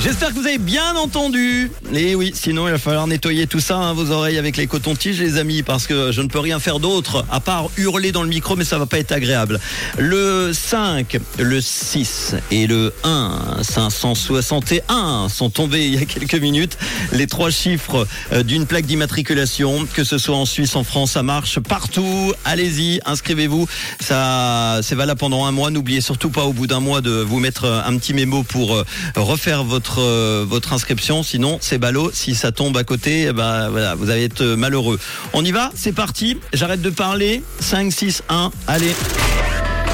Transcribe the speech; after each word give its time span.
J'espère 0.00 0.28
que 0.28 0.34
vous 0.34 0.46
avez 0.46 0.58
bien 0.58 0.94
entendu. 0.94 1.72
Et 1.92 2.14
oui, 2.14 2.30
sinon 2.32 2.68
il 2.68 2.70
va 2.70 2.78
falloir 2.78 3.08
nettoyer 3.08 3.48
tout 3.48 3.58
ça, 3.58 3.76
hein, 3.78 3.94
vos 3.94 4.12
oreilles 4.12 4.38
avec 4.38 4.56
les 4.56 4.68
cotons-tiges, 4.68 5.18
les 5.18 5.38
amis, 5.38 5.64
parce 5.64 5.88
que 5.88 6.12
je 6.12 6.22
ne 6.22 6.28
peux 6.28 6.38
rien 6.38 6.60
faire 6.60 6.78
d'autre 6.78 7.24
à 7.32 7.40
part 7.40 7.68
hurler 7.76 8.12
dans 8.12 8.22
le 8.22 8.28
micro, 8.28 8.54
mais 8.54 8.64
ça 8.64 8.78
va 8.78 8.86
pas 8.86 8.98
être 8.98 9.10
agréable. 9.10 9.58
Le 9.98 10.52
5, 10.52 11.18
le 11.40 11.60
6 11.60 12.36
et 12.52 12.68
le 12.68 12.94
1, 13.02 13.58
561 13.62 15.28
sont 15.28 15.50
tombés 15.50 15.86
il 15.86 15.94
y 15.96 15.98
a 15.98 16.04
quelques 16.04 16.40
minutes. 16.40 16.78
Les 17.12 17.26
trois 17.26 17.50
chiffres 17.50 18.06
euh, 18.32 18.44
d'une 18.44 18.66
plaque 18.66 18.86
d'immatriculation, 18.86 19.84
que 19.92 20.04
ce 20.04 20.16
soit 20.16 20.36
en 20.36 20.46
Suisse, 20.46 20.76
en 20.76 20.84
France, 20.84 21.12
ça 21.12 21.24
marche 21.24 21.58
partout. 21.58 22.32
Allez-y, 22.44 23.00
inscrivez-vous. 23.04 23.66
Ça, 23.98 24.78
c'est 24.82 24.94
valable 24.94 25.18
pendant 25.18 25.44
un 25.46 25.50
mois. 25.50 25.72
N'oubliez 25.72 26.00
surtout 26.00 26.30
pas 26.30 26.44
au 26.44 26.52
bout 26.52 26.68
d'un 26.68 26.80
mois 26.80 27.00
de 27.00 27.10
vous 27.10 27.40
mettre 27.40 27.64
un 27.64 27.96
petit 27.96 28.14
mémo 28.14 28.44
pour 28.44 28.76
euh, 28.76 28.84
refaire 29.16 29.64
votre 29.64 29.87
euh, 29.98 30.44
votre 30.46 30.72
inscription. 30.74 31.22
Sinon, 31.22 31.58
c'est 31.60 31.78
ballot. 31.78 32.10
Si 32.12 32.34
ça 32.34 32.52
tombe 32.52 32.76
à 32.76 32.84
côté, 32.84 33.28
eh 33.28 33.32
ben, 33.32 33.70
voilà, 33.70 33.94
vous 33.94 34.10
allez 34.10 34.24
être 34.24 34.44
malheureux. 34.44 34.98
On 35.32 35.44
y 35.44 35.50
va? 35.50 35.70
C'est 35.74 35.92
parti. 35.92 36.38
J'arrête 36.52 36.82
de 36.82 36.90
parler. 36.90 37.42
5, 37.60 37.90
6, 37.92 38.22
1. 38.28 38.50
Allez. 38.66 38.94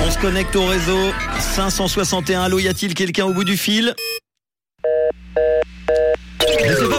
On 0.07 0.11
se 0.11 0.19
connecte 0.19 0.57
au 0.57 0.67
réseau. 0.67 1.13
561. 1.55 2.43
Allô, 2.43 2.59
y 2.59 2.69
a-t-il 2.69 2.95
quelqu'un 2.95 3.27
au 3.27 3.33
bout 3.33 3.45
du 3.45 3.57
fil? 3.57 3.95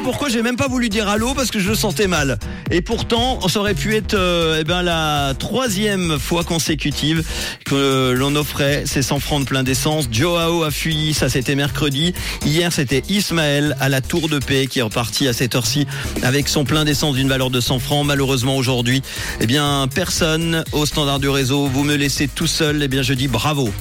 Pourquoi 0.06 0.30
j'ai 0.30 0.44
même 0.44 0.56
pas 0.56 0.68
voulu 0.68 0.90
dire 0.90 1.10
allô 1.10 1.34
parce 1.34 1.50
que 1.50 1.60
je 1.60 1.68
le 1.68 1.74
sentais 1.74 2.06
mal. 2.06 2.38
Et 2.70 2.82
pourtant, 2.82 3.40
ça 3.48 3.60
aurait 3.60 3.74
pu 3.74 3.96
être 3.96 4.14
euh, 4.14 4.60
eh 4.62 4.64
ben, 4.64 4.84
la 4.84 5.34
troisième 5.40 6.20
fois 6.20 6.44
consécutive 6.44 7.24
que 7.66 8.14
l'on 8.16 8.36
offrait 8.36 8.84
ces 8.86 9.02
100 9.02 9.20
francs 9.20 9.42
de 9.42 9.46
plein 9.46 9.64
d'essence. 9.64 10.08
Joao 10.12 10.62
a 10.62 10.70
fui, 10.70 11.16
ça 11.16 11.28
c'était 11.28 11.56
mercredi. 11.56 12.14
Hier 12.46 12.72
c'était 12.72 13.02
Ismaël 13.10 13.76
à 13.80 13.90
la 13.90 14.02
Tour 14.02 14.30
de 14.30 14.38
Paix 14.38 14.68
qui 14.68 14.78
est 14.78 14.84
reparti 14.84 15.28
à 15.28 15.34
cette 15.34 15.56
heure-ci 15.56 15.88
avec 16.22 16.50
son 16.50 16.66
plein 16.66 16.86
d'essence 16.86 17.16
d'une 17.16 17.28
valeur 17.28 17.50
de 17.50 17.60
100 17.60 17.80
francs. 17.80 18.06
Malheureusement 18.06 18.58
aujourd'hui, 18.58 19.02
eh 19.42 19.48
bien 19.48 19.88
personne 19.92 20.64
au 20.72 20.86
standard 20.86 21.18
du 21.18 21.30
réseau. 21.30 21.66
Vous 21.66 21.84
me 21.84 21.96
laissez 21.96 22.28
tout 22.28 22.46
seul. 22.46 22.84
Eh 22.84 22.88
bien 22.88 23.02
je 23.02 23.16
dis 23.16 23.28
bravo. 23.28 23.72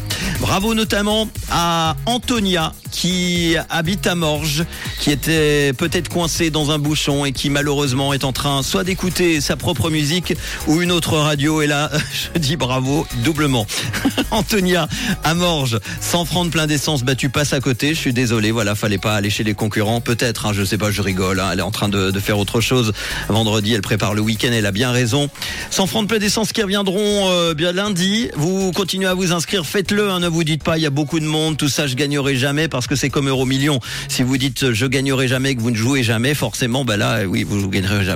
Bravo 0.40 0.72
notamment 0.72 1.28
à 1.50 1.96
Antonia 2.06 2.72
qui 2.94 3.56
habite 3.68 4.06
à 4.06 4.14
Morges, 4.14 4.64
qui 5.00 5.10
était 5.10 5.72
peut-être 5.72 6.08
coincé 6.14 6.50
dans 6.50 6.70
un 6.70 6.78
bouchon 6.78 7.24
et 7.24 7.32
qui 7.32 7.50
malheureusement 7.50 8.12
est 8.12 8.22
en 8.22 8.32
train 8.32 8.62
soit 8.62 8.84
d'écouter 8.84 9.40
sa 9.40 9.56
propre 9.56 9.90
musique 9.90 10.32
ou 10.68 10.80
une 10.80 10.92
autre 10.92 11.18
radio. 11.18 11.60
Et 11.60 11.66
là, 11.66 11.90
je 12.34 12.38
dis 12.38 12.54
bravo 12.54 13.04
doublement. 13.24 13.66
Antonia 14.34 14.88
à 15.22 15.34
Morges, 15.34 15.78
100 16.00 16.24
francs 16.24 16.46
de 16.46 16.50
plein 16.50 16.66
d'essence, 16.66 17.04
bah 17.04 17.14
tu 17.14 17.28
passes 17.28 17.52
à 17.52 17.60
côté. 17.60 17.94
Je 17.94 18.00
suis 18.00 18.12
désolé, 18.12 18.50
voilà, 18.50 18.74
fallait 18.74 18.98
pas 18.98 19.14
aller 19.14 19.30
chez 19.30 19.44
les 19.44 19.54
concurrents. 19.54 20.00
Peut-être, 20.00 20.46
hein, 20.46 20.52
je 20.52 20.64
sais 20.64 20.76
pas, 20.76 20.90
je 20.90 21.02
rigole. 21.02 21.38
Hein, 21.38 21.50
elle 21.52 21.60
est 21.60 21.62
en 21.62 21.70
train 21.70 21.88
de, 21.88 22.10
de, 22.10 22.20
faire 22.20 22.40
autre 22.40 22.60
chose. 22.60 22.92
Vendredi, 23.28 23.74
elle 23.74 23.80
prépare 23.80 24.12
le 24.12 24.22
week-end. 24.22 24.50
Elle 24.52 24.66
a 24.66 24.72
bien 24.72 24.90
raison. 24.90 25.30
100 25.70 25.86
francs 25.86 26.02
de 26.02 26.08
plein 26.08 26.18
d'essence 26.18 26.52
qui 26.52 26.62
reviendront 26.62 27.30
euh, 27.30 27.54
bien 27.54 27.70
lundi. 27.70 28.28
Vous 28.34 28.72
continuez 28.72 29.06
à 29.06 29.14
vous 29.14 29.32
inscrire, 29.32 29.64
faites-le. 29.64 30.10
Hein, 30.10 30.18
ne 30.18 30.28
vous 30.28 30.42
dites 30.42 30.64
pas, 30.64 30.78
il 30.78 30.82
y 30.82 30.86
a 30.86 30.90
beaucoup 30.90 31.20
de 31.20 31.26
monde. 31.26 31.56
Tout 31.56 31.68
ça, 31.68 31.86
je 31.86 31.94
gagnerai 31.94 32.34
jamais 32.34 32.66
parce 32.66 32.88
que 32.88 32.96
c'est 32.96 33.10
comme 33.10 33.28
Euro 33.28 33.46
Million. 33.46 33.78
Si 34.08 34.24
vous 34.24 34.36
dites 34.36 34.72
je 34.72 34.86
gagnerai 34.86 35.28
jamais, 35.28 35.54
que 35.54 35.60
vous 35.60 35.70
ne 35.70 35.76
jouez 35.76 36.02
jamais, 36.02 36.34
forcément, 36.34 36.84
bah 36.84 36.96
là, 36.96 37.24
oui, 37.24 37.44
vous 37.44 37.60
ne 37.60 37.66
gagnerez 37.68 37.98
jamais. 37.98 38.10